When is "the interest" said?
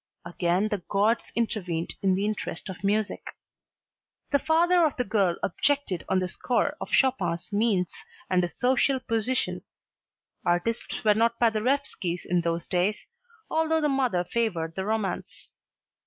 2.15-2.69